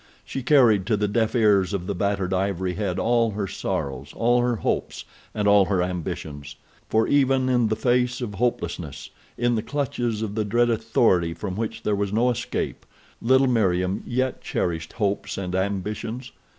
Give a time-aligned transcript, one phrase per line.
[0.25, 4.41] She carried to the deaf ears of the battered ivory head all her sorrows all
[4.41, 6.55] her hopes and all her ambitions,
[6.89, 11.55] for even in the face of hopelessness, in the clutches of the dread authority from
[11.55, 12.83] which there was no escape,
[13.21, 16.31] little Meriem yet cherished hopes and ambitions.